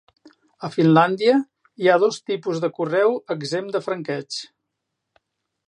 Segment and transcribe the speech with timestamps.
[0.67, 1.35] A Finlàndia,
[1.83, 4.41] hi ha dos tipus de correu exempt de franqueig.